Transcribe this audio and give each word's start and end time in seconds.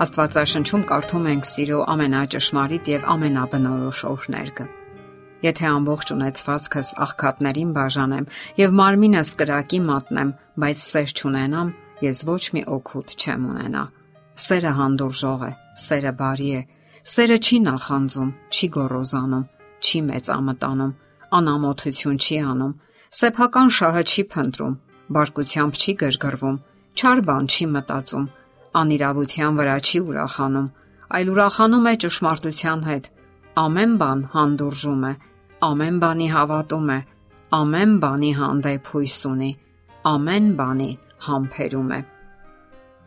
Աստվածաշնչում 0.00 0.84
կարդում 0.88 1.26
ենք 1.28 1.46
սիրո 1.48 1.78
ամենաճշմարիտ 1.92 2.86
եւ 2.88 3.02
ամենաբնորոշ 3.12 3.98
օրհներգը։ 4.08 4.64
Եթե 5.44 5.66
ամբողջ 5.68 6.12
ունեցվածքս 6.14 6.92
աղքատներին 7.04 7.74
բաժանեմ 7.76 8.28
եւ 8.62 8.72
մարմինս 8.80 9.32
կրակի 9.42 9.80
մատնեմ, 9.90 10.30
բայց 10.64 10.86
սեր 10.86 11.12
չունենամ, 11.12 11.74
ես 12.08 12.24
ոչ 12.32 12.42
մի 12.56 12.62
օգուտ 12.76 13.14
չեմ 13.20 13.46
ունենա։ 13.52 13.84
Սերը 14.42 14.72
հանդուրժող 14.80 15.44
է, 15.44 15.52
սերը 15.84 16.12
բարի 16.22 16.50
է, 16.56 16.62
սերը 17.12 17.38
չի 17.42 17.56
նախանձում, 17.68 18.30
չի 18.48 18.66
գոռոզանում, 18.72 19.48
չի 19.82 19.98
մեծամտանում, 20.08 20.92
անամոթություն 21.36 22.20
չի 22.22 22.36
անում, 22.52 22.76
սեփական 23.12 23.74
շահը 23.76 24.04
չի 24.08 24.22
փնտրում, 24.32 24.78
բարկությամբ 25.12 25.82
չի 25.82 25.92
գրգռվում, 26.00 26.62
չար 26.96 27.20
բան 27.28 27.50
չի 27.52 27.66
մտածում 27.76 28.30
անիրավության 28.80 29.58
վրա 29.60 29.76
չի 29.86 29.98
ուրախանում, 30.08 30.68
այլ 31.16 31.32
ուրախանում 31.32 31.88
է 31.90 31.94
ճշմարտության 32.04 32.84
հետ։ 32.88 33.08
Ամեն 33.62 33.92
բան 34.00 34.20
հանդուրժում 34.32 35.02
է, 35.08 35.12
ամեն 35.68 35.96
բանի 36.02 36.28
հավատում 36.32 36.92
է, 36.96 37.00
ամեն 37.58 37.92
բանի 38.02 38.30
հանդեպ 38.40 38.92
հույս 38.92 39.18
ունի, 39.32 39.50
ամեն 40.12 40.46
բանի 40.62 40.90
համբերում 41.26 41.90
է։ 41.98 42.00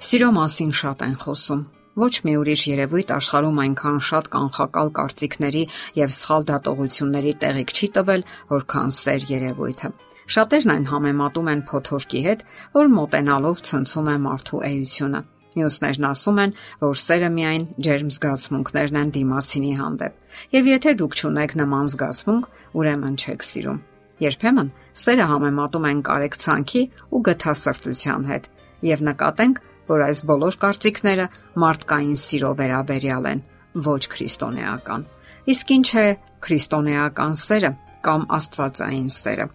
Սիրո 0.06 0.30
մասին 0.36 0.72
շատ 0.80 1.04
են 1.06 1.16
խոսում։ 1.26 1.66
Ոչ 1.96 2.14
մի 2.28 2.34
ուրիշ 2.42 2.62
երևույթ 2.68 3.12
աշխարհում 3.16 3.60
այնքան 3.66 4.00
շատ 4.06 4.26
կանխակալ 4.34 4.90
կարծիքների 4.98 5.62
եւ 5.96 6.10
սխալ 6.16 6.48
դատողությունների 6.50 7.34
տեղիք 7.44 7.72
չի 7.76 7.88
տվել, 7.96 8.26
որքան 8.52 8.92
սեր 9.00 9.30
երևույթը։ 9.32 9.92
Շատերն 10.36 10.74
այն 10.76 10.86
համեմատում 10.92 11.50
են 11.54 11.64
փոթորկի 11.70 12.22
հետ, 12.26 12.44
որ 12.76 12.92
մոտենալով 13.00 13.64
ցնցում 13.70 14.12
է 14.12 14.18
մարդու 14.26 14.62
էությունը։ 14.70 15.22
Մյուսներն 15.56 16.06
ասում 16.10 16.40
են, 16.44 16.54
որ 16.84 16.98
սերը 17.00 17.30
միայն 17.36 17.66
ջերմ 17.86 18.10
զգացմունքներն 18.16 18.98
են 19.02 19.12
դիմացինի 19.16 19.74
հանդեպ։ 19.80 20.42
Եվ 20.56 20.68
եթե 20.72 20.94
դուք 21.00 21.16
ճունեք 21.22 21.56
նման 21.62 21.92
զգացմունք, 21.96 22.50
ուրեմն 22.76 23.16
չեք 23.16 23.46
սիրում։ 23.50 23.80
Երբեմն 24.26 24.70
սերը 25.06 25.26
համեմատում 25.32 25.88
են 25.92 26.02
կարեկցանքի 26.10 26.84
ու 27.16 27.22
գթասրտության 27.30 28.28
հետ, 28.32 28.46
եւ 28.90 29.02
նկատենք, 29.10 29.64
որ 29.86 30.04
այս 30.06 30.22
բոլոր 30.30 30.58
կարծիքները 30.66 31.26
մարդկային 31.64 32.20
սիրո 32.26 32.52
վերաբերյալ 32.60 33.28
են, 33.32 33.42
ոչ 33.86 34.02
քրիստոնեական։ 34.16 35.08
Իսկ 35.56 35.74
ինչ 35.76 35.90
է 36.02 36.06
քրիստոնեական 36.46 37.36
սերը 37.46 37.72
կամ 38.06 38.24
աստվածային 38.38 39.10
սերը։ 39.14 39.46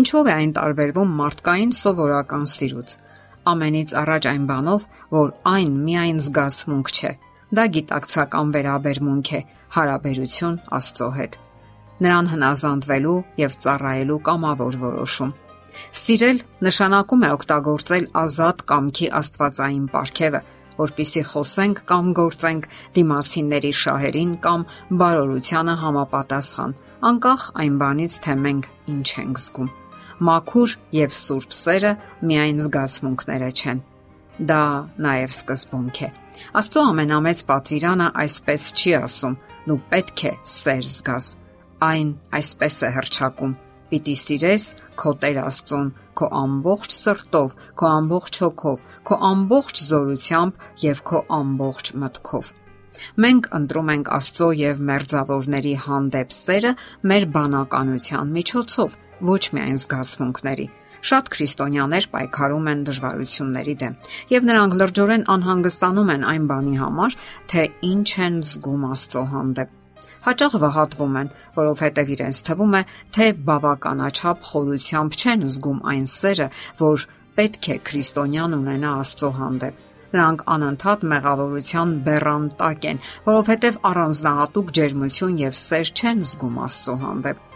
Ինչով 0.00 0.30
է 0.30 0.34
այն 0.40 0.52
տարբերվում 0.60 1.14
մարդկային 1.20 1.72
սովորական 1.80 2.46
սիրուց 2.54 2.94
ամենից 3.48 3.92
առաջ 4.00 4.26
այն 4.30 4.44
բանով, 4.50 4.86
որ 5.16 5.28
այն 5.50 5.76
միայն 5.86 6.18
զգացմունք 6.24 6.90
չէ։ 6.96 7.12
Դա 7.50 7.64
գիտակցական 7.74 8.52
վերաբերմունք 8.54 9.30
է, 9.38 9.40
հարաբերություն 9.76 10.56
Աստծո 10.78 11.08
հետ։ 11.18 11.38
Նրան 12.00 12.30
հնազանդվելու 12.32 13.16
եւ 13.40 13.56
ծառայելու 13.64 14.20
կամավոր 14.28 14.78
որոշում։ 14.84 15.32
Սիրել 16.00 16.38
նշանակում 16.66 17.24
է 17.26 17.30
օգտագործել 17.36 18.06
ազատ 18.20 18.64
կամքի 18.70 19.10
աստվածային 19.20 19.84
ապարքևը, 19.90 20.40
որpիսի 20.80 21.22
խոսենք 21.32 21.82
կամ 21.90 22.14
գործենք 22.20 22.70
դիմացիների 22.96 23.72
շահերին 23.82 24.32
կամ 24.46 24.64
բարօրությանը 25.02 25.76
համապատասխան, 25.84 26.78
անկախ 27.10 27.50
այն 27.64 27.78
բանից, 27.84 28.18
թե 28.24 28.40
մենք 28.46 28.72
ինչ 28.94 29.06
ենք 29.24 29.44
զգում 29.44 29.78
մաքուր 30.20 30.74
եւ 30.96 31.14
սուրբ 31.16 31.54
սերը 31.56 31.92
միայն 32.28 32.58
զգացմունքները 32.64 33.48
չեն։ 33.60 33.80
Դա 34.50 34.64
նաև 35.04 35.32
սկզբունք 35.36 35.98
է։ 36.00 36.08
Աստծո 36.60 36.82
ամենամեծ 36.90 37.42
պատվիրանը 37.50 38.06
այսպես 38.24 38.68
չի 38.80 38.92
ասում՝ 39.00 39.34
«Նու 39.68 39.80
պետք 39.90 40.22
է 40.30 40.32
սեր 40.52 40.86
զգաս»։ 40.90 41.26
Այն 41.90 42.12
այսպես 42.38 42.78
է 42.80 42.90
հրճակում. 42.96 43.52
«Պիտի 43.90 44.14
սիրես 44.22 44.64
քո 45.00 45.12
Տեր 45.20 45.38
Աստծուն 45.42 45.88
քո 46.20 46.26
ամբողջ 46.40 46.94
սրտով, 46.94 47.54
քո 47.80 47.86
ամբողջ 47.90 48.40
հոգով, 48.44 48.82
քո 49.08 49.18
ամբողջ 49.30 49.84
զորությամբ 49.90 50.64
եւ 50.84 51.04
քո 51.10 51.22
ամբողջ 51.40 51.92
մտքով»։ 52.00 52.50
Մենք 53.24 53.48
ընտրում 53.60 53.92
ենք 53.94 54.10
Աստծո 54.20 54.48
եւ 54.60 54.82
մերձավորների 54.90 55.74
հանդեպ 55.84 56.34
սերը 56.36 56.72
մեր 57.10 57.26
բանականության 57.36 58.34
միջոցով 58.36 58.98
ոչ 59.24 59.42
միայն 59.56 59.80
զգացմունքների։ 59.80 60.66
Շատ 61.00 61.28
քրիստոնյաներ 61.32 62.06
պայքարում 62.12 62.66
են 62.70 62.80
դժվարությունների 62.90 63.74
դեմ, 63.80 63.94
եւ 64.34 64.48
նրանք 64.50 64.74
լրջորեն 64.80 65.26
անհանգստանում 65.34 66.10
են 66.14 66.26
այն 66.32 66.48
բանի 66.50 66.74
համար, 66.80 67.16
թե 67.52 67.62
ինչ 67.90 68.08
են 68.26 68.40
զգում 68.50 68.88
Աստծո 68.90 69.22
հանդեպ։ 69.32 69.76
Հաճախ 70.20 70.54
վհատվում 70.60 71.14
են, 71.20 71.28
որովհետև 71.56 72.10
իրենց 72.14 72.40
թվում 72.50 72.74
է, 72.76 72.82
թե 73.16 73.26
բավականաչափ 73.48 74.42
խորությամբ 74.50 75.16
չեն 75.16 75.46
զգում 75.54 75.80
այն 75.92 76.06
սերը, 76.12 76.48
որ 76.80 77.06
պետք 77.40 77.68
է 77.72 77.76
քրիստոնյան 77.88 78.56
ունենա 78.60 78.90
Աստծո 79.00 79.30
հանդեպ։ 79.40 79.86
Նրանք 80.10 80.42
անընդհատ 80.52 81.04
մեղավորության 81.14 81.92
բեռան 82.08 82.48
տակ 82.60 82.88
են, 82.92 83.04
որովհետև 83.30 83.78
առանձնահատուկ 83.90 84.74
ջերմություն 84.80 85.38
եւ 85.46 85.60
սեր 85.64 85.94
չեն 85.96 86.26
զգում 86.30 86.60
Աստծո 86.66 86.96
հանդեպ։ 87.06 87.49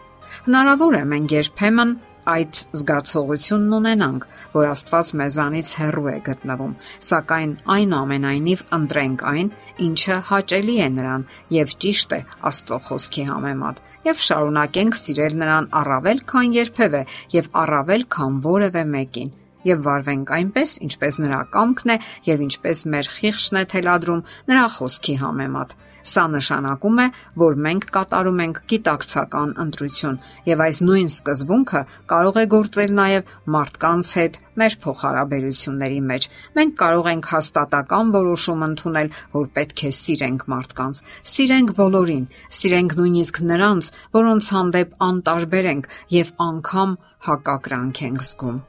Հնարավոր 0.48 0.98
է 0.98 1.02
մենք 1.14 1.34
երբեմն 1.34 1.94
այդ 2.34 2.58
զգացողությունն 2.80 3.74
ունենանք, 3.78 4.26
որ 4.54 4.68
Աստված 4.70 5.12
մեզանից 5.20 5.72
հեռու 5.80 6.06
է 6.14 6.16
գտնվում, 6.28 6.72
սակայն 7.08 7.52
այնուամենայնիվ 7.74 8.64
ընտրենք 8.78 9.24
այն, 9.34 9.52
ինչը 9.88 10.18
հաճելի 10.30 10.76
է 10.86 10.88
նրան 10.96 11.28
եւ 11.58 11.76
ճիշտ 11.84 12.16
է 12.18 12.20
Աստծո 12.50 12.80
խոսքի 12.88 13.28
համեմատ, 13.30 13.80
եւ 14.08 14.26
շարունակենք 14.30 15.00
սիրել 15.04 15.40
նրան 15.44 15.70
առավել 15.84 16.26
քան 16.34 16.58
երբևէ 16.64 17.06
եւ 17.38 17.54
առավել 17.64 18.10
քան 18.16 18.44
որևէ 18.48 18.84
մեկին 18.96 19.34
եւ 19.68 19.86
վարվենք 19.88 20.34
այնպես, 20.38 20.76
ինչպես 20.88 21.20
նրա 21.24 21.40
կամքն 21.56 21.94
է 21.94 21.98
եւ 22.28 22.44
ինչպես 22.48 22.84
մեր 22.94 23.10
խիղճն 23.16 23.60
է 23.60 23.64
թելադրում 23.74 24.22
նրա 24.52 24.68
խոսքի 24.78 25.18
համեմատ։ 25.24 25.76
Սա 26.04 26.24
նշանակում 26.28 26.98
է, 27.00 27.04
որ 27.40 27.54
մենք 27.64 27.84
կատարում 27.94 28.40
ենք 28.44 28.58
գիտակցական 28.70 29.52
ընտրություն 29.62 30.18
եւ 30.50 30.62
այս 30.64 30.80
նույն 30.84 31.08
սկզբունքը 31.08 31.80
կարող 32.12 32.40
է 32.42 32.44
գործել 32.54 32.92
նաեւ 32.98 33.30
մարդկանց 33.54 34.10
հետ 34.18 34.36
մեր 34.60 34.76
փոխհարաբերությունների 34.84 36.02
մեջ։ 36.10 36.28
Մենք 36.60 36.76
կարող 36.84 37.08
ենք 37.14 37.30
հաստատական 37.32 38.12
որոշում 38.18 38.66
ընդունել, 38.68 39.10
որ 39.38 39.48
պետք 39.56 39.84
է 39.88 39.94
սիրենք 40.02 40.46
մարդկանց։ 40.54 41.02
Սիրենք 41.32 41.74
բոլորին, 41.80 42.28
սիրենք 42.60 42.98
նույնիսկ 43.00 43.42
նրանց, 43.54 43.90
որոնց 44.20 44.52
հանդեպ 44.58 44.94
անտարբեր 45.08 45.72
ենք 45.72 45.90
եւ 46.20 46.36
անգամ 46.50 46.94
հակակրանք 47.32 48.04
ենք 48.10 48.28
զգում։ 48.28 48.62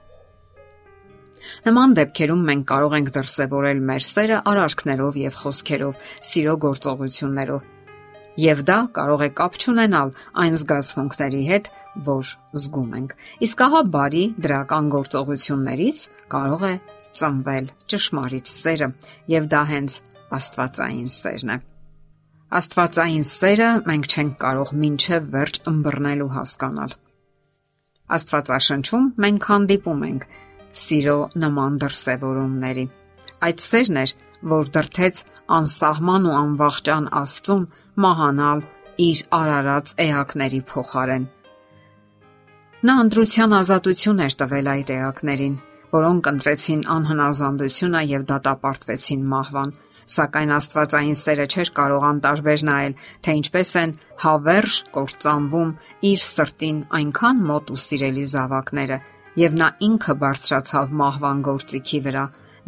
Նման 1.66 1.96
դեպքերում 2.00 2.44
մենք 2.50 2.66
կարող 2.72 2.96
ենք 3.00 3.14
դրսևորել 3.16 3.82
մեր 3.90 4.06
սերը 4.10 4.42
արարքներով 4.52 5.20
եւ 5.22 5.40
խոսքերով, 5.42 5.96
սիրո 6.32 6.56
գործողություններով։ 6.66 7.72
Եվ 8.46 8.64
դա 8.68 8.80
կարող 8.96 9.22
է 9.26 9.30
կապ 9.40 9.54
չունենալ 9.62 10.10
այն 10.44 10.58
զգացմունքների 10.60 11.44
հետ, 11.50 11.70
որ 12.10 12.32
զգում 12.60 12.90
ենք։ 13.00 13.14
Իսկ 13.48 13.64
ահա 13.66 13.82
բարի 13.96 14.24
դրական 14.44 14.90
գործողություններից 14.96 16.02
կարող 16.36 16.66
է 16.68 16.74
ծնվել 17.16 17.72
ճշմարիտ 17.94 18.52
սերը, 18.52 18.90
եւ 19.32 19.48
դա 19.56 19.62
հենց 19.72 19.96
Աստվածային 20.36 21.10
սերն 21.16 21.54
է։ 21.56 21.58
Աստվածային 22.60 23.26
սերը 23.30 23.70
մենք 23.88 24.06
չենք 24.12 24.36
կարող 24.42 24.74
մինչև 24.84 25.30
վերջ 25.36 25.60
ըմբռնել 25.72 26.24
ու 26.26 26.32
հասկանալ։ 26.36 26.96
Աստվածաշնչում 28.16 29.08
մենք 29.26 29.48
հանդիպում 29.50 30.04
ենք 30.10 30.28
սիրո 30.76 31.18
նման 31.42 31.78
դրսևորումների։ 31.84 32.86
Այդ 33.46 33.64
սերն 33.66 34.00
էր, 34.02 34.12
որ 34.56 34.72
դրթեց 34.76 35.22
անսահման 35.58 36.28
ու 36.30 36.36
անվախճան 36.40 37.08
Աստծուն 37.22 37.64
մահանալ 38.06 38.66
իր 39.06 39.22
արարած 39.40 39.96
էակների 40.06 40.62
փոխարեն։ 40.72 41.26
Նա 42.86 42.96
ընտրության 43.06 43.56
ազատություն 43.60 44.22
էր 44.26 44.36
տվել 44.42 44.68
այդ 44.76 44.92
էակներին, 44.96 45.56
որոնք 45.96 46.30
ընտրեցին 46.32 46.82
անհնազանդությունը 46.96 48.02
եւ 48.12 48.26
դատապարտվեցին 48.32 49.26
մահվան, 49.32 49.74
սակայն 50.16 50.54
Աստվածային 50.56 51.18
սերը 51.18 51.46
չէր 51.50 51.72
կարող 51.80 52.06
անտարբեր 52.10 52.64
նայել, 52.70 52.96
թե 53.26 53.36
ինչպես 53.40 53.72
են 53.82 53.96
հավերժ 54.22 54.76
կործանվում 54.96 55.72
իր 56.12 56.26
սրտին 56.30 56.80
այնքան 57.00 57.42
մոտ 57.50 57.74
ու 57.74 57.82
սիրելի 57.86 58.26
զավակները, 58.36 59.00
եւ 59.40 59.56
նա 59.60 59.70
ինքը 59.88 60.16
բարձրացավ 60.24 60.94
մահվան 61.02 61.42
գործիքի 61.50 62.00
վրա։ 62.08 62.26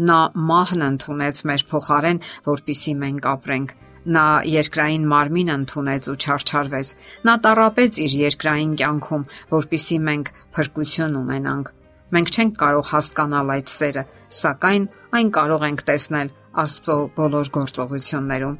Նա 0.08 0.18
մահն 0.52 0.86
ընդունեց 0.88 1.44
մեր 1.50 1.64
փոխարեն, 1.72 2.19
որpիսի 2.48 2.94
մենք 3.04 3.28
ապրենք։ 3.34 3.74
Նա 4.08 4.25
երկրային 4.48 5.08
մարմին 5.12 5.50
ընդունեց 5.58 6.10
ու 6.12 6.18
չարչարվեց։ 6.24 6.92
Նա 7.28 7.34
տարապեց 7.48 8.00
իր 8.06 8.14
երկրային 8.28 8.75
կյանքում, 8.80 9.25
որpիսի 9.52 9.98
մենք 10.08 10.31
փրկություն 10.56 11.18
ունենանք։ 11.24 11.74
Մենք 12.08 12.30
չենք 12.31 12.54
կարող 12.62 12.86
հասկանալ 12.94 13.50
այդ 13.58 13.72
սերը, 13.74 14.04
սակայն 14.38 14.86
այն 15.18 15.31
կարող 15.38 15.66
ենք 15.68 15.84
տեսնել 15.90 16.30
Աստծո 16.58 16.96
բոլոր 17.18 17.50
գործողություններում։ 17.58 18.56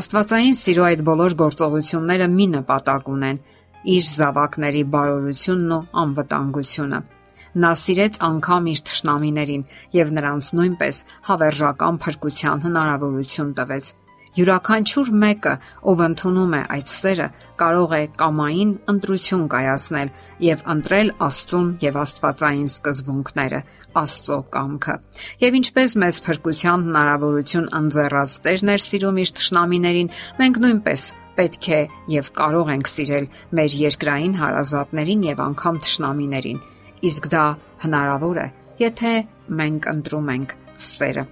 Աստվածային 0.00 0.56
սիրո 0.58 0.82
այդ 0.90 1.04
բոլոր 1.06 1.36
գործողությունները 1.40 2.26
մի 2.34 2.46
նպատակ 2.56 3.08
ունեն՝ 3.14 3.40
իր 3.94 4.10
զավակների 4.10 4.82
բարօրությունն 4.94 5.72
ու 5.76 5.80
անվտանգությունը։ 6.02 7.00
Նա 7.50 7.70
սիրեց 7.82 8.20
անգամ 8.22 8.68
իր 8.70 8.82
ճշնամիներին 8.90 9.64
եւ 9.96 10.12
նրանց 10.18 10.50
նույնպես 10.60 11.00
հավերժական 11.30 11.98
փրկության 12.04 12.62
հնարավորություն 12.66 13.50
տվեց։ 13.58 13.94
Յուրաքանչյուր 14.38 15.08
մեկը, 15.20 15.52
ով 15.90 16.00
ընդունում 16.04 16.52
է 16.54 16.60
այդ 16.76 16.90
սերը, 16.92 17.24
կարող 17.58 17.94
է 17.96 18.02
կամային 18.20 18.70
ընտրություն 18.92 19.48
կայացնել 19.50 20.12
եւ 20.46 20.62
ընտրել 20.74 21.10
Աստծուն 21.26 21.72
եւ 21.82 21.98
Աստվածային 22.04 22.70
սկզբունքները, 22.70 23.60
Աստծո 24.00 24.38
կամքը։ 24.54 24.96
Եվ 25.42 25.58
ինչպես 25.60 25.96
մեծ 26.04 26.20
փրկության 26.30 26.86
հնարավորություն 26.86 27.70
ընձեռած 27.80 28.40
Տերն 28.46 28.74
էր 28.78 28.84
սիրում 28.86 29.22
իր 29.26 29.32
ճշնամիներին, 29.40 30.12
մենք 30.38 30.60
նույնպես 30.62 31.10
պետք 31.40 31.72
է 31.74 31.80
եւ 32.14 32.34
կարող 32.38 32.70
ենք 32.78 32.90
սիրել 32.94 33.30
մեր 33.58 33.80
երկրային 33.82 34.34
հարազատներին 34.44 35.26
եւ 35.30 35.42
անգամ 35.50 35.82
ճշնամիներին։ 35.86 36.62
Իսկ 37.00 37.28
դա 37.32 37.44
հնարավոր 37.80 38.38
է, 38.40 38.48
եթե 38.80 39.12
մենք 39.60 39.86
ընտրում 39.92 40.32
ենք 40.34 40.56
սերը։ 40.86 41.24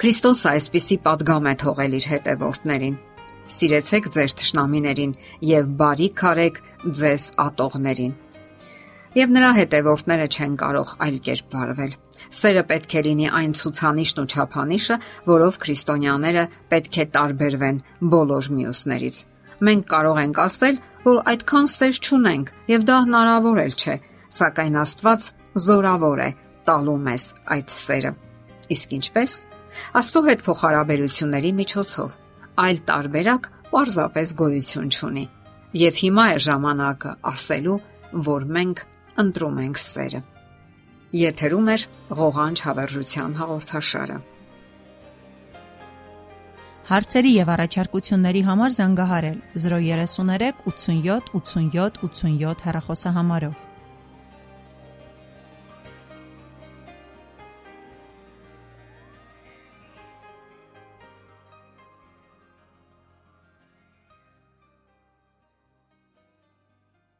Քրիստոսը 0.00 0.48
այսպիսի 0.50 0.96
падգամ 1.04 1.46
է 1.50 1.54
թողել 1.60 1.94
իր 1.96 2.08
հետևորդներին. 2.10 2.98
Սիրեցեք 3.50 4.10
ձեր 4.14 4.34
ճշնամիներին 4.40 5.14
եւ 5.50 5.70
բարի 5.80 6.08
քարեք 6.20 6.60
ձեզ 7.00 7.24
ատողներին։ 7.44 8.14
Եվ 9.20 9.32
նրա 9.34 9.50
հետևորդները 9.56 10.26
չեն 10.30 10.52
կարող 10.60 10.90
այլ 11.04 11.16
կերպ 11.26 11.54
վարվել։ 11.56 11.94
Սերը 12.40 12.62
պետք 12.70 12.92
է 12.94 13.02
լինի 13.06 13.26
այն 13.40 13.54
ցուցանիշն 13.60 14.20
ու 14.22 14.28
չափանիշը, 14.30 14.96
որով 15.30 15.58
քրիստոնյաները 15.64 16.44
պետք 16.70 17.00
է 17.00 17.06
տարբերվեն 17.16 17.80
բոլոր 18.14 18.50
մյուսներից։ 18.60 19.20
Մենք 19.66 19.88
կարող 19.90 20.20
ենք 20.20 20.40
ասել, 20.44 20.78
որ 21.10 21.18
այդքան 21.32 21.66
սեր 21.74 21.98
չունենք, 22.00 22.52
եւ 22.70 22.86
դա 22.88 22.96
հնարավոր 23.08 23.60
էլ 23.64 23.74
չէ, 23.80 23.96
սակայն 24.30 24.80
Աստված 24.80 25.28
զորավոր 25.66 26.22
է 26.24 26.30
տալու 26.68 26.98
մեզ 27.06 27.24
այդ 27.56 27.72
սերը։ 27.74 28.12
Իսկ 28.70 28.92
ինչպես? 29.00 29.36
Աստծո 30.00 30.22
հետ 30.30 30.42
փոխհարաբերությունների 30.46 31.52
միջոցով 31.60 32.16
այլ 32.64 32.80
տարբերակ 32.90 33.48
պարզապես 33.70 34.34
գոյություն 34.40 34.90
չունի։ 34.90 35.24
Եվ 35.80 36.00
հիմա 36.02 36.24
է 36.34 36.38
ժամանակը 36.46 37.12
ասելու, 37.30 37.78
որ 38.26 38.46
մենք 38.58 38.82
ընտրում 39.22 39.60
ենք 39.64 39.80
սերը։ 39.80 40.20
Եթերում 41.20 41.70
է 41.70 41.76
ղողանջ 42.20 42.62
հավերժության 42.66 43.32
հաղորդաշարը։ 43.40 44.18
Հարցերի 46.90 47.32
եւ 47.36 47.50
առաջարկությունների 47.54 48.40
համար 48.50 48.72
զանգահարել 48.76 49.40
033 49.64 50.62
87 50.66 51.34
87 51.38 52.00
87 52.02 52.64
հեռախոսահամարով։ 52.66 53.69